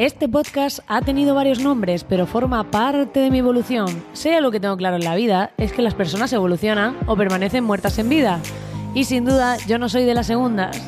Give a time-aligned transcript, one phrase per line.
[0.00, 4.02] Este podcast ha tenido varios nombres, pero forma parte de mi evolución.
[4.14, 7.64] Sea lo que tengo claro en la vida, es que las personas evolucionan o permanecen
[7.64, 8.40] muertas en vida.
[8.94, 10.82] Y sin duda, yo no soy de las segundas.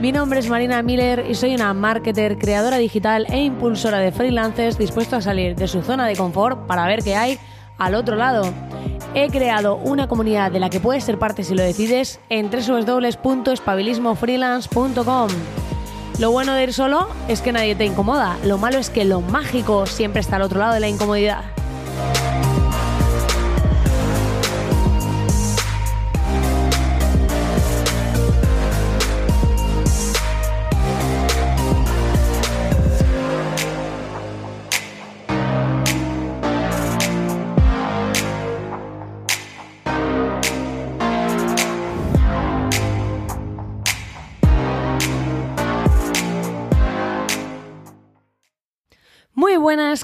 [0.00, 4.78] Mi nombre es Marina Miller y soy una marketer, creadora digital e impulsora de freelancers
[4.78, 7.38] dispuesto a salir de su zona de confort para ver qué hay
[7.76, 8.50] al otro lado.
[9.12, 15.28] He creado una comunidad de la que puedes ser parte si lo decides en www.espabilismofreelance.com.
[16.18, 18.38] Lo bueno de ir solo es que nadie te incomoda.
[18.42, 21.44] Lo malo es que lo mágico siempre está al otro lado de la incomodidad.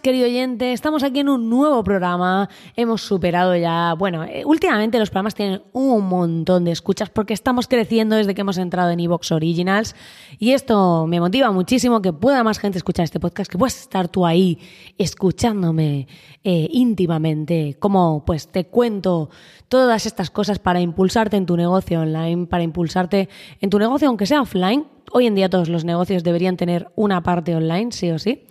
[0.03, 0.73] Querido oyente.
[0.73, 2.51] Estamos aquí en un nuevo programa.
[2.77, 3.95] Hemos superado ya.
[3.95, 8.41] Bueno, eh, últimamente los programas tienen un montón de escuchas porque estamos creciendo desde que
[8.41, 9.95] hemos entrado en Evox Originals.
[10.39, 14.09] Y esto me motiva muchísimo que pueda más gente escuchar este podcast, que puedas estar
[14.09, 14.59] tú ahí
[14.99, 16.09] escuchándome
[16.43, 17.77] eh, íntimamente.
[17.79, 19.31] Como pues te cuento
[19.69, 23.29] todas estas cosas para impulsarte en tu negocio online, para impulsarte
[23.61, 24.85] en tu negocio, aunque sea offline.
[25.13, 28.45] Hoy en día todos los negocios deberían tener una parte online, sí o sí.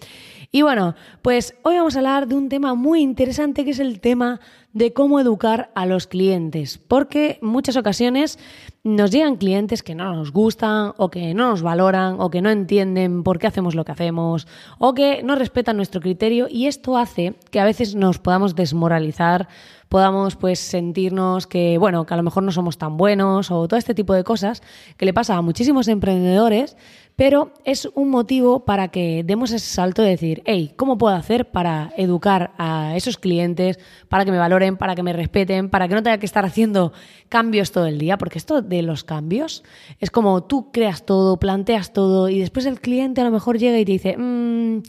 [0.53, 4.01] Y bueno, pues hoy vamos a hablar de un tema muy interesante que es el
[4.01, 4.41] tema
[4.73, 8.37] de cómo educar a los clientes, porque muchas ocasiones
[8.83, 12.49] nos llegan clientes que no nos gustan o que no nos valoran o que no
[12.49, 14.45] entienden por qué hacemos lo que hacemos
[14.77, 19.47] o que no respetan nuestro criterio y esto hace que a veces nos podamos desmoralizar,
[19.87, 23.77] podamos pues sentirnos que bueno, que a lo mejor no somos tan buenos o todo
[23.77, 24.61] este tipo de cosas
[24.97, 26.75] que le pasa a muchísimos emprendedores
[27.21, 31.51] pero es un motivo para que demos ese salto de decir, hey, ¿cómo puedo hacer
[31.51, 33.77] para educar a esos clientes,
[34.09, 36.93] para que me valoren, para que me respeten, para que no tenga que estar haciendo
[37.29, 38.17] cambios todo el día?
[38.17, 39.63] Porque esto de los cambios
[39.99, 43.77] es como tú creas todo, planteas todo y después el cliente a lo mejor llega
[43.77, 44.81] y te dice, mm,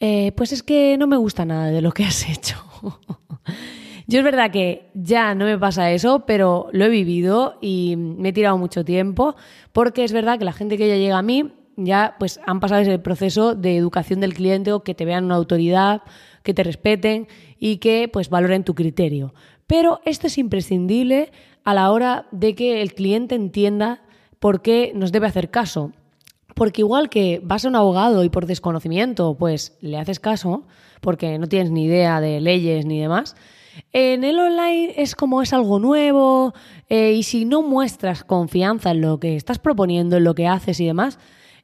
[0.00, 2.56] eh, pues es que no me gusta nada de lo que has hecho.
[4.08, 8.30] Yo es verdad que ya no me pasa eso, pero lo he vivido y me
[8.30, 9.34] he tirado mucho tiempo,
[9.72, 12.80] porque es verdad que la gente que ya llega a mí ya pues han pasado
[12.80, 16.02] ese proceso de educación del cliente o que te vean una autoridad,
[16.42, 17.28] que te respeten
[17.58, 19.34] y que pues valoren tu criterio.
[19.66, 21.32] Pero esto es imprescindible
[21.64, 24.02] a la hora de que el cliente entienda
[24.38, 25.92] por qué nos debe hacer caso.
[26.54, 30.66] Porque igual que vas a un abogado y por desconocimiento pues le haces caso,
[31.00, 33.36] porque no tienes ni idea de leyes ni demás,
[33.92, 36.54] en el online es como es algo nuevo
[36.88, 40.80] eh, y si no muestras confianza en lo que estás proponiendo, en lo que haces
[40.80, 41.18] y demás,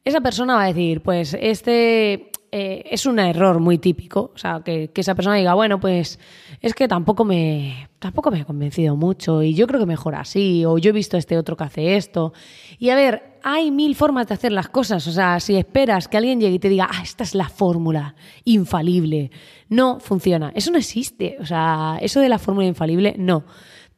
[0.04, 4.30] esa persona va a decir, pues este eh, es un error muy típico.
[4.34, 6.18] O sea, que, esa persona diga, bueno, pues
[6.60, 10.64] es que tampoco me, tampoco me ha convencido mucho y yo creo que mejor así,
[10.66, 12.34] o yo he visto este otro que hace esto.
[12.78, 15.06] Y a ver, hay mil formas de hacer las cosas.
[15.06, 18.16] O sea, si esperas que alguien llegue y te diga, ah, esta es la fórmula
[18.44, 19.30] infalible,
[19.70, 20.52] no funciona.
[20.54, 21.38] Eso no existe.
[21.40, 23.44] O sea, eso de la fórmula infalible, no.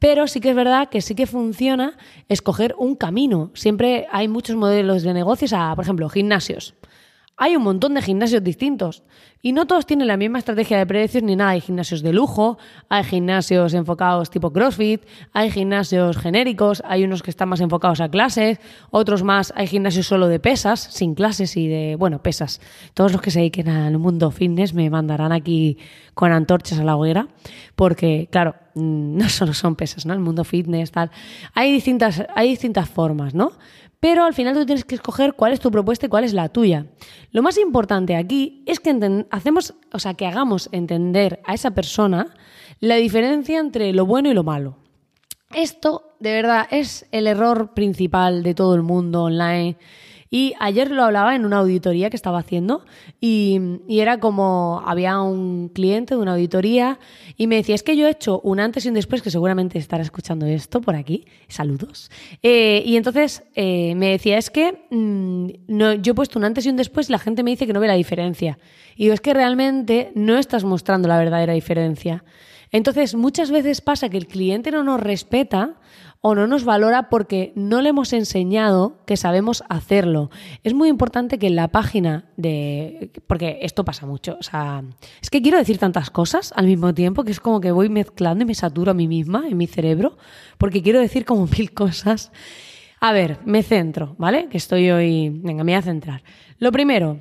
[0.04, 1.96] Pero sí que es verdad que sí que funciona
[2.28, 3.50] escoger un camino.
[3.54, 6.74] Siempre hay muchos modelos de negocios, a, por ejemplo, gimnasios.
[7.38, 9.02] Hay un montón de gimnasios distintos
[9.40, 11.52] y no todos tienen la misma estrategia de precios ni nada.
[11.52, 12.58] Hay gimnasios de lujo,
[12.90, 18.10] hay gimnasios enfocados tipo CrossFit, hay gimnasios genéricos, hay unos que están más enfocados a
[18.10, 18.58] clases,
[18.90, 22.60] otros más, hay gimnasios solo de pesas, sin clases y de, bueno, pesas.
[22.92, 25.78] Todos los que se dediquen al mundo fitness me mandarán aquí
[26.12, 27.28] con antorchas a la hoguera,
[27.74, 28.54] porque, claro,
[29.18, 30.14] no solo son pesas, ¿no?
[30.14, 31.10] El mundo fitness, tal.
[31.54, 33.52] Hay distintas, hay distintas formas, ¿no?
[34.00, 36.50] Pero al final tú tienes que escoger cuál es tu propuesta y cuál es la
[36.50, 36.86] tuya.
[37.30, 42.34] Lo más importante aquí es que hacemos, o sea, que hagamos entender a esa persona
[42.80, 44.76] la diferencia entre lo bueno y lo malo.
[45.54, 49.78] Esto, de verdad, es el error principal de todo el mundo online.
[50.34, 52.84] Y ayer lo hablaba en una auditoría que estaba haciendo
[53.20, 56.98] y, era como había un cliente de una auditoría
[57.36, 59.78] y me decía, es que yo he hecho un antes y un después, que seguramente
[59.78, 62.10] estará escuchando esto por aquí, saludos.
[62.42, 66.66] Eh, y entonces eh, me decía, es que mm, no, yo he puesto un antes
[66.66, 68.58] y un después y la gente me dice que no ve la diferencia.
[68.96, 72.24] Y es que realmente no estás mostrando la verdadera diferencia.
[72.74, 75.76] Entonces, muchas veces pasa que el cliente no nos respeta
[76.20, 80.28] o no nos valora porque no le hemos enseñado que sabemos hacerlo.
[80.64, 83.12] Es muy importante que en la página de...
[83.28, 84.82] porque esto pasa mucho, o sea,
[85.22, 88.42] es que quiero decir tantas cosas al mismo tiempo que es como que voy mezclando
[88.42, 90.16] y me saturo a mí misma en mi cerebro
[90.58, 92.32] porque quiero decir como mil cosas.
[92.98, 94.48] A ver, me centro, ¿vale?
[94.48, 95.28] Que estoy hoy...
[95.28, 96.24] Venga, me voy a centrar.
[96.58, 97.20] Lo primero,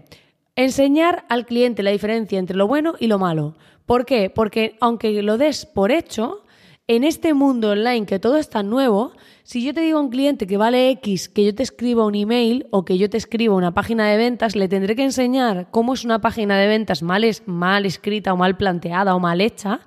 [0.55, 3.55] enseñar al cliente la diferencia entre lo bueno y lo malo.
[3.85, 4.29] ¿Por qué?
[4.29, 6.43] Porque aunque lo des por hecho,
[6.87, 9.13] en este mundo online que todo está nuevo,
[9.43, 12.15] si yo te digo a un cliente que vale X, que yo te escriba un
[12.15, 15.93] email o que yo te escriba una página de ventas, le tendré que enseñar cómo
[15.93, 19.81] es una página de ventas mal, mal escrita o mal planteada o mal hecha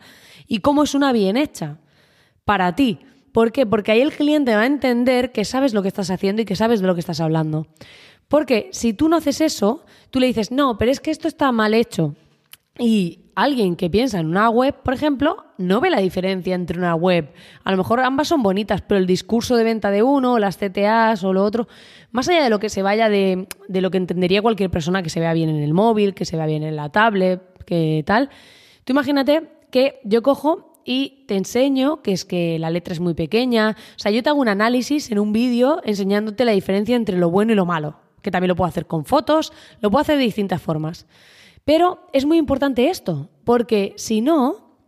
[0.47, 1.79] y cómo es una bien hecha
[2.45, 3.01] para ti.
[3.33, 3.67] ¿Por qué?
[3.67, 6.57] Porque ahí el cliente va a entender que sabes lo que estás haciendo y que
[6.57, 7.67] sabes de lo que estás hablando.
[8.29, 11.53] Porque si tú no haces eso, tú le dices, no, pero es que esto está
[11.53, 12.15] mal hecho.
[12.79, 16.95] Y alguien que piensa en una web, por ejemplo, no ve la diferencia entre una
[16.95, 17.33] web.
[17.65, 21.23] A lo mejor ambas son bonitas, pero el discurso de venta de uno, las CTAs
[21.23, 21.69] o lo otro,
[22.11, 25.11] más allá de lo que se vaya de, de lo que entendería cualquier persona que
[25.11, 28.31] se vea bien en el móvil, que se vea bien en la tablet, que tal,
[28.85, 33.15] tú imagínate que yo cojo y te enseño que es que la letra es muy
[33.15, 33.77] pequeña.
[33.97, 37.29] O sea, yo te hago un análisis en un vídeo enseñándote la diferencia entre lo
[37.29, 37.97] bueno y lo malo,
[38.27, 41.07] que también lo puedo hacer con fotos, lo puedo hacer de distintas formas.
[41.65, 44.81] Pero es muy importante esto, porque si no,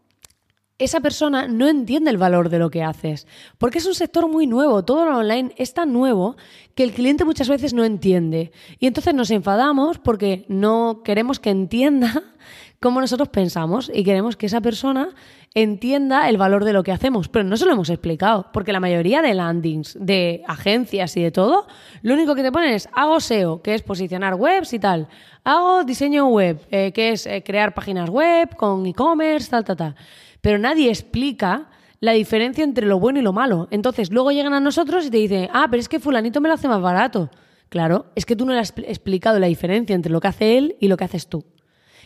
[0.76, 4.48] esa persona no entiende el valor de lo que haces, porque es un sector muy
[4.48, 6.36] nuevo, todo lo online es tan nuevo
[6.74, 8.50] que el cliente muchas veces no entiende.
[8.80, 12.24] Y entonces nos enfadamos porque no queremos que entienda
[12.80, 15.14] cómo nosotros pensamos y queremos que esa persona
[15.54, 18.80] entienda el valor de lo que hacemos, pero no se lo hemos explicado, porque la
[18.80, 21.66] mayoría de landings, de agencias y de todo,
[22.02, 25.08] lo único que te ponen es hago SEO, que es posicionar webs y tal,
[25.44, 29.94] hago diseño web, eh, que es eh, crear páginas web con e-commerce, tal, tal, tal,
[30.40, 31.68] pero nadie explica
[32.00, 33.68] la diferencia entre lo bueno y lo malo.
[33.70, 36.54] Entonces luego llegan a nosotros y te dicen, ah, pero es que fulanito me lo
[36.54, 37.30] hace más barato.
[37.68, 40.76] Claro, es que tú no le has explicado la diferencia entre lo que hace él
[40.80, 41.44] y lo que haces tú.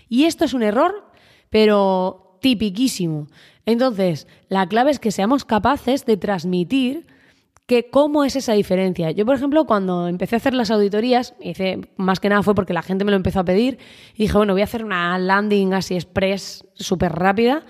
[0.09, 1.11] Y esto es un error,
[1.51, 3.29] pero tipiquísimo.
[3.65, 7.07] Entonces, la clave es que seamos capaces de transmitir
[7.67, 9.13] que cómo es esa diferencia.
[9.13, 12.75] Yo, por ejemplo, cuando empecé a hacer las auditorías, hice, más que nada fue porque
[12.75, 13.79] la gente me lo empezó a pedir,
[14.15, 17.65] y dije, bueno, voy a hacer una landing así express súper rápida,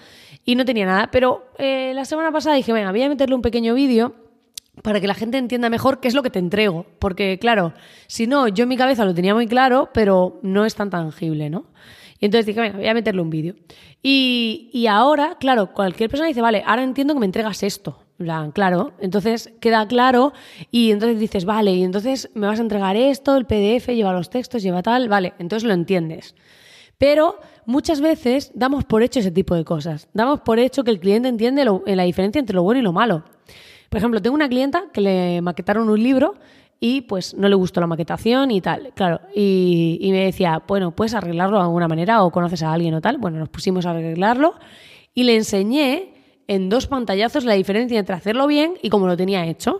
[0.44, 1.10] y no tenía nada.
[1.12, 4.16] Pero eh, la semana pasada dije, venga, voy a meterle un pequeño vídeo
[4.82, 6.86] para que la gente entienda mejor qué es lo que te entrego.
[6.98, 7.74] Porque, claro,
[8.06, 11.50] si no, yo en mi cabeza lo tenía muy claro, pero no es tan tangible,
[11.50, 11.66] ¿no?
[12.22, 13.56] Y entonces dije, venga, voy a meterle un vídeo.
[14.00, 18.04] Y, ahora, claro, cualquier persona dice, vale, ahora entiendo que me entregas esto.
[18.54, 20.32] claro, entonces queda claro
[20.70, 24.30] y entonces dices, vale, y entonces me vas a entregar esto, el PDF lleva los
[24.30, 26.36] textos, lleva tal, vale, entonces lo entiendes.
[26.96, 30.08] Pero muchas veces damos por hecho ese tipo de cosas.
[30.14, 33.24] Damos por hecho que el cliente entiende la diferencia entre lo bueno y lo malo.
[33.88, 36.36] Por ejemplo, tengo una clienta que le maquetaron un libro
[36.84, 39.20] y pues no le gustó la maquetación y tal, claro.
[39.36, 43.18] Y, me decía, bueno, ¿puedes arreglarlo de alguna manera o conoces a alguien o tal?
[43.18, 44.56] Bueno, nos pusimos a arreglarlo
[45.14, 46.12] y le enseñé
[46.48, 49.78] en dos pantallazos la diferencia entre hacerlo bien y cómo lo tenía hecho.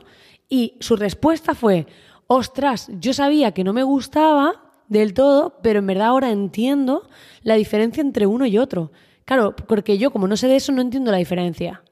[0.49, 1.89] Y su respuesta fue,
[2.29, 7.09] ostras, yo sabía que no me gustaba del todo, pero en verdad ahora entiendo
[7.43, 8.93] la diferencia entre uno y otro.
[9.25, 11.83] Claro, porque yo como no sé de eso no entiendo la diferencia.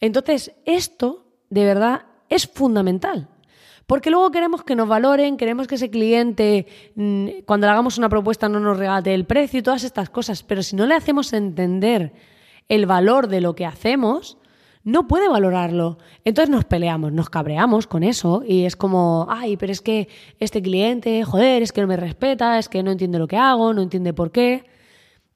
[0.00, 3.28] Entonces, esto de verdad es fundamental.
[3.88, 8.10] Porque luego queremos que nos valoren, queremos que ese cliente, mm, cuando le hagamos una
[8.10, 10.42] propuesta, no nos regate el precio y todas estas cosas.
[10.42, 12.12] Pero si no le hacemos entender
[12.68, 14.36] el valor de lo que hacemos,
[14.84, 15.96] no puede valorarlo.
[16.26, 20.60] Entonces nos peleamos, nos cabreamos con eso y es como, ay, pero es que este
[20.60, 23.80] cliente, joder, es que no me respeta, es que no entiende lo que hago, no
[23.80, 24.66] entiende por qué.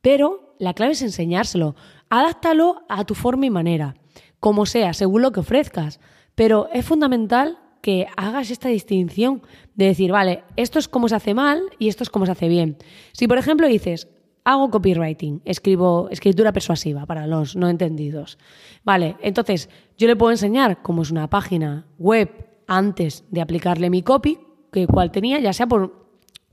[0.02, 1.74] Pero la clave es enseñárselo.
[2.10, 3.94] Adáptalo a tu forma y manera,
[4.40, 6.00] como sea, según lo que ofrezcas.
[6.34, 9.42] Pero es fundamental que hagas esta distinción
[9.74, 12.48] de decir, vale, esto es como se hace mal y esto es como se hace
[12.48, 12.78] bien.
[13.10, 14.08] Si, por ejemplo, dices,
[14.44, 18.38] hago copywriting, escribo escritura persuasiva para los no entendidos.
[18.84, 22.30] Vale, entonces yo le puedo enseñar cómo es una página web
[22.68, 24.38] antes de aplicarle mi copy,
[24.72, 26.02] que cual tenía, ya sea por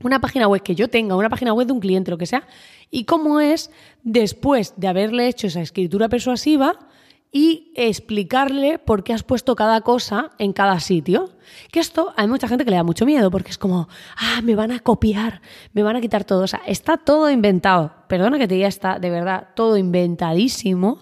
[0.02, 2.46] una página web que yo tenga, una página web de un cliente, lo que sea,
[2.90, 3.70] y cómo es
[4.02, 6.78] después de haberle hecho esa escritura persuasiva
[7.32, 11.30] y explicarle por qué has puesto cada cosa en cada sitio.
[11.70, 14.56] Que esto hay mucha gente que le da mucho miedo porque es como, ah, me
[14.56, 15.40] van a copiar,
[15.72, 16.42] me van a quitar todo.
[16.42, 17.92] O sea, está todo inventado.
[18.08, 20.98] Perdona que te diga, está de verdad todo inventadísimo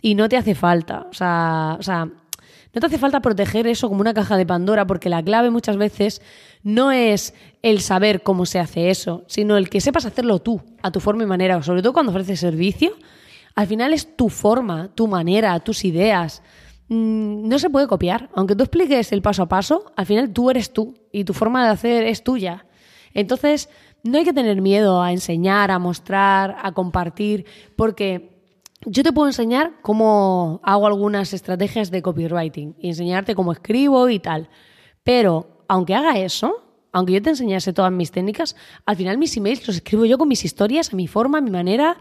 [0.00, 1.06] y no te hace falta.
[1.10, 4.86] O sea, o sea, no te hace falta proteger eso como una caja de Pandora
[4.86, 6.22] porque la clave muchas veces
[6.62, 10.90] no es el saber cómo se hace eso, sino el que sepas hacerlo tú, a
[10.90, 12.92] tu forma y manera, sobre todo cuando ofreces servicio
[13.54, 16.42] al final es tu forma, tu manera, tus ideas.
[16.88, 18.30] Mm, no se puede copiar.
[18.34, 21.64] Aunque tú expliques el paso a paso, al final tú eres tú y tu forma
[21.64, 22.66] de hacer es tuya.
[23.14, 23.68] Entonces,
[24.04, 28.38] no hay que tener miedo a enseñar, a mostrar, a compartir, porque
[28.86, 34.18] yo te puedo enseñar cómo hago algunas estrategias de copywriting y enseñarte cómo escribo y
[34.18, 34.48] tal.
[35.02, 39.66] Pero aunque haga eso, aunque yo te enseñase todas mis técnicas, al final mis emails
[39.66, 41.98] los escribo yo con mis historias, a mi forma, a mi manera,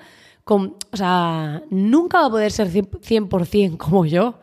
[0.55, 4.39] o sea, nunca va a poder ser 100% como yo.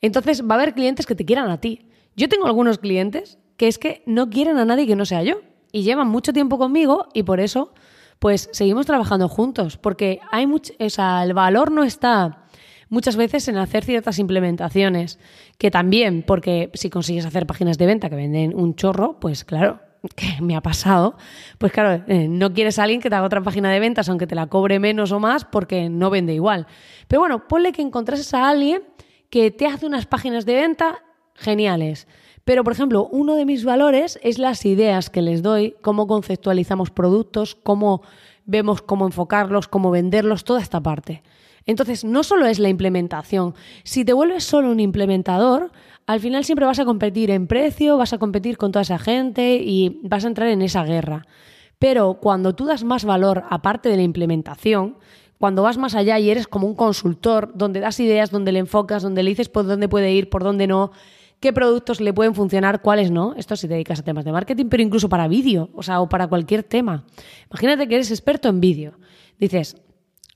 [0.00, 1.86] Entonces va a haber clientes que te quieran a ti.
[2.16, 5.40] Yo tengo algunos clientes que es que no quieren a nadie que no sea yo
[5.70, 7.72] y llevan mucho tiempo conmigo y por eso
[8.18, 12.42] pues seguimos trabajando juntos porque hay mucho, o sea, el valor no está
[12.92, 15.18] muchas veces en hacer ciertas implementaciones,
[15.56, 19.80] que también, porque si consigues hacer páginas de venta que venden un chorro, pues claro,
[20.16, 21.16] que me ha pasado,
[21.58, 24.26] pues claro, eh, no quieres a alguien que te haga otra página de ventas, aunque
[24.26, 26.66] te la cobre menos o más, porque no vende igual.
[27.08, 28.82] Pero bueno, ponle que encontrases a alguien
[29.30, 31.02] que te hace unas páginas de venta
[31.34, 32.06] geniales.
[32.44, 36.90] Pero, por ejemplo, uno de mis valores es las ideas que les doy, cómo conceptualizamos
[36.90, 38.02] productos, cómo
[38.44, 41.22] vemos cómo enfocarlos, cómo venderlos, toda esta parte.
[41.64, 43.54] Entonces, no solo es la implementación.
[43.84, 45.70] Si te vuelves solo un implementador,
[46.06, 49.56] al final siempre vas a competir en precio, vas a competir con toda esa gente
[49.56, 51.26] y vas a entrar en esa guerra.
[51.78, 54.96] Pero cuando tú das más valor aparte de la implementación,
[55.38, 59.02] cuando vas más allá y eres como un consultor, donde das ideas, donde le enfocas,
[59.02, 60.92] donde le dices por dónde puede ir, por dónde no,
[61.40, 63.34] qué productos le pueden funcionar, cuáles no.
[63.36, 66.08] Esto si te dedicas a temas de marketing, pero incluso para vídeo, o sea, o
[66.08, 67.04] para cualquier tema.
[67.50, 68.92] Imagínate que eres experto en vídeo.
[69.40, 69.76] Dices,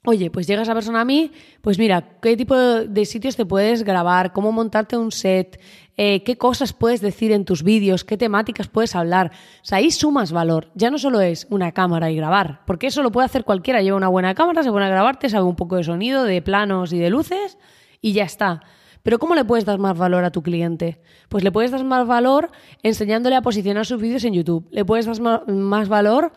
[0.09, 1.33] Oye, pues llega esa persona a mí,
[1.63, 4.33] pues mira, ¿qué tipo de sitios te puedes grabar?
[4.33, 5.61] ¿Cómo montarte un set?
[5.97, 8.05] Eh, ¿Qué cosas puedes decir en tus vídeos?
[8.05, 9.33] ¿Qué temáticas puedes hablar?
[9.63, 10.71] O sea, ahí sumas valor.
[10.77, 13.83] Ya no solo es una cámara y grabar, porque eso lo puede hacer cualquiera.
[13.83, 16.93] Lleva una buena cámara, se pone a grabarte, sabe un poco de sonido, de planos
[16.93, 17.59] y de luces
[18.01, 18.63] y ya está.
[19.03, 21.01] Pero ¿cómo le puedes dar más valor a tu cliente?
[21.29, 22.51] Pues le puedes dar más valor
[22.83, 24.69] enseñándole a posicionar sus vídeos en YouTube.
[24.71, 26.33] Le puedes dar más valor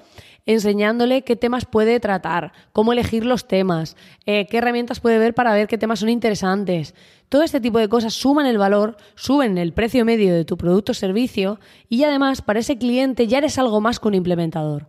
[0.45, 5.53] enseñándole qué temas puede tratar, cómo elegir los temas, eh, qué herramientas puede ver para
[5.53, 6.95] ver qué temas son interesantes.
[7.29, 10.91] Todo este tipo de cosas suman el valor, suben el precio medio de tu producto
[10.91, 14.87] o servicio y además para ese cliente ya eres algo más que un implementador.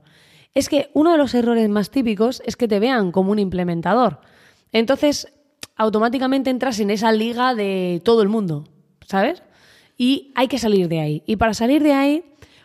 [0.55, 4.21] Es que uno de los errores más típicos es que te vean como un implementador.
[4.73, 5.29] Entonces,
[5.77, 8.65] automáticamente entras en esa liga de todo el mundo,
[9.07, 9.43] ¿sabes?
[9.97, 11.23] Y hay que salir de ahí.
[11.27, 12.25] Y para salir de ahí,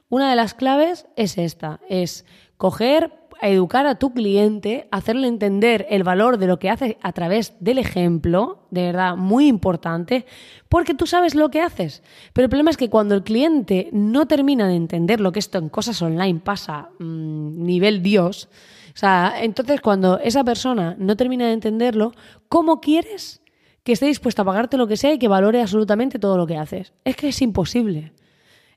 [0.09, 2.25] una de las claves es esta, es
[2.57, 7.53] coger, educar a tu cliente, hacerle entender el valor de lo que hace a través
[7.59, 10.25] del ejemplo, de verdad, muy importante,
[10.69, 12.01] porque tú sabes lo que haces.
[12.33, 15.57] Pero el problema es que cuando el cliente no termina de entender lo que esto
[15.57, 18.49] en cosas online pasa, mm, nivel Dios,
[18.95, 22.13] o sea, entonces cuando esa persona no termina de entenderlo,
[22.47, 23.41] ¿cómo quieres
[23.83, 26.57] que esté dispuesto a pagarte lo que sea y que valore absolutamente todo lo que
[26.57, 26.93] haces?
[27.03, 28.13] Es que es imposible.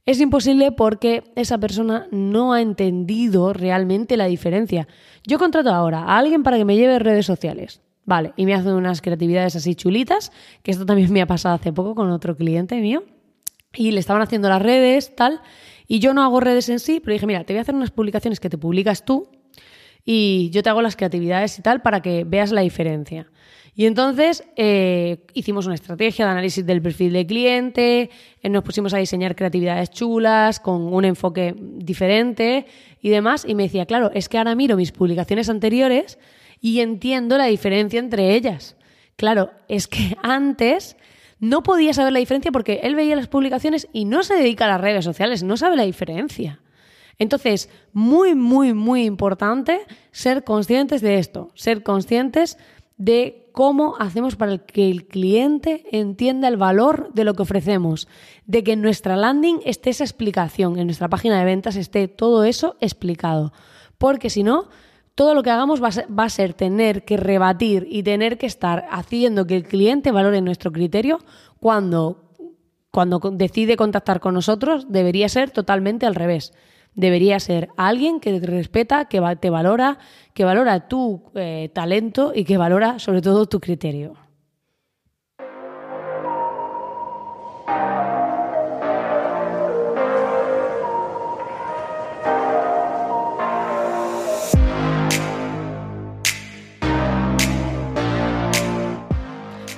[0.08, 4.88] Es imposible porque esa persona no ha entendido realmente la diferencia.
[5.26, 7.82] Yo contrato ahora a alguien para que me lleve redes sociales.
[8.06, 11.74] Vale, y me hace unas creatividades así chulitas, que esto también me ha pasado hace
[11.74, 13.04] poco con otro cliente mío.
[13.74, 15.42] Y le estaban haciendo las redes, tal.
[15.86, 17.90] Y yo no hago redes en sí, pero dije, mira, te voy a hacer unas
[17.90, 19.28] publicaciones que te publicas tú
[20.04, 23.28] y yo te hago las creatividades y tal para que veas la diferencia.
[23.78, 28.10] Y entonces eh, hicimos una estrategia de análisis del perfil de cliente,
[28.42, 32.66] eh, nos pusimos a diseñar creatividades chulas, con un enfoque diferente
[33.00, 33.44] y demás.
[33.46, 36.18] Y me decía, claro, es que ahora miro mis publicaciones anteriores
[36.60, 38.74] y entiendo la diferencia entre ellas.
[39.14, 40.96] Claro, es que antes
[41.38, 44.68] no podía saber la diferencia porque él veía las publicaciones y no se dedica a
[44.70, 46.60] las redes sociales, no sabe la diferencia.
[47.18, 49.80] Entonces, muy, muy, muy importante
[50.12, 52.58] ser conscientes de esto, ser conscientes
[52.96, 58.06] de cómo hacemos para que el cliente entienda el valor de lo que ofrecemos,
[58.46, 62.44] de que en nuestra landing esté esa explicación, en nuestra página de ventas esté todo
[62.44, 63.52] eso explicado.
[63.98, 64.68] Porque si no,
[65.16, 69.46] todo lo que hagamos va a, ser, tener que rebatir y tener que estar haciendo
[69.46, 71.18] que el cliente valore nuestro criterio
[71.58, 72.30] cuando,
[72.92, 76.52] cuando decide contactar con nosotros, debería ser totalmente al revés
[76.98, 79.98] debería ser alguien que te respeta, que te valora,
[80.34, 84.27] que valora tu eh, talento y que valora sobre todo tu criterio.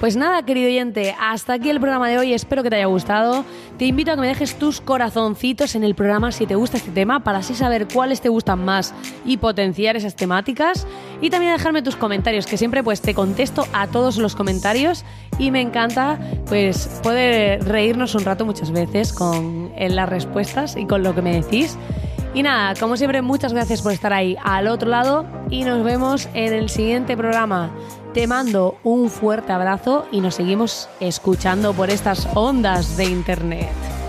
[0.01, 2.33] Pues nada, querido oyente, hasta aquí el programa de hoy.
[2.33, 3.45] Espero que te haya gustado.
[3.77, 6.91] Te invito a que me dejes tus corazoncitos en el programa si te gusta este
[6.91, 8.95] tema, para así saber cuáles te gustan más
[9.27, 10.87] y potenciar esas temáticas.
[11.21, 15.05] Y también dejarme tus comentarios, que siempre pues te contesto a todos los comentarios
[15.39, 21.03] y me encanta pues poder reírnos un rato muchas veces con las respuestas y con
[21.03, 21.77] lo que me decís.
[22.33, 26.29] Y nada, como siempre, muchas gracias por estar ahí al otro lado y nos vemos
[26.33, 27.71] en el siguiente programa.
[28.15, 34.00] Te mando un fuerte abrazo y nos seguimos escuchando por estas ondas de Internet.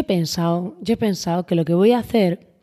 [0.00, 2.56] Yo he pensado, yo he pensado que lo que voy a hacer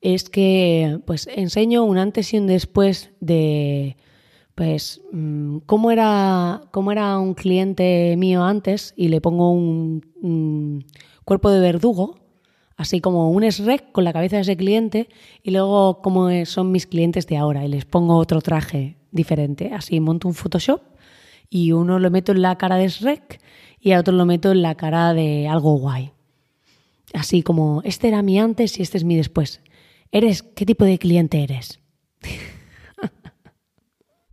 [0.00, 3.96] es que pues enseño un antes y un después de
[4.54, 10.84] pues mm, cómo era cómo era un cliente mío antes y le pongo un,
[11.24, 12.20] cuerpo de verdugo
[12.76, 15.08] así como un SREC con la cabeza de ese cliente
[15.42, 17.64] y luego cómo son mis clientes de ahora.
[17.64, 19.72] Y les pongo otro traje diferente.
[19.74, 20.80] Así monto un Photoshop
[21.50, 23.40] y uno lo meto en la cara de SREC
[23.80, 26.13] y a otro lo meto en la cara de algo guay
[27.14, 29.60] así como, este era mi antes y este es mi después.
[30.12, 31.80] ¿Eres qué tipo de cliente eres?